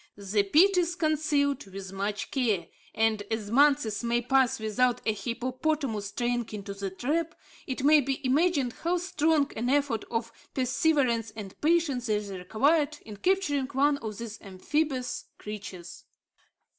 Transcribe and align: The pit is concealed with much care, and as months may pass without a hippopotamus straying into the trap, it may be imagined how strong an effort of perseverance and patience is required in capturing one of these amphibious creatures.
The 0.17 0.41
pit 0.41 0.77
is 0.77 0.95
concealed 0.95 1.67
with 1.67 1.93
much 1.93 2.31
care, 2.31 2.65
and 2.95 3.21
as 3.29 3.51
months 3.51 4.03
may 4.03 4.19
pass 4.23 4.59
without 4.59 4.99
a 5.05 5.13
hippopotamus 5.13 6.07
straying 6.07 6.49
into 6.53 6.73
the 6.73 6.89
trap, 6.89 7.35
it 7.67 7.83
may 7.83 8.01
be 8.01 8.19
imagined 8.25 8.73
how 8.81 8.97
strong 8.97 9.51
an 9.55 9.69
effort 9.69 10.03
of 10.09 10.31
perseverance 10.55 11.31
and 11.35 11.53
patience 11.61 12.09
is 12.09 12.31
required 12.31 12.97
in 13.05 13.17
capturing 13.17 13.67
one 13.67 13.99
of 13.99 14.17
these 14.17 14.41
amphibious 14.41 15.25
creatures. 15.37 16.05